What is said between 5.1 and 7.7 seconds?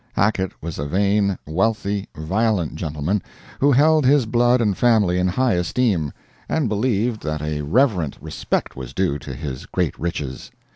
in high esteem, and believed that a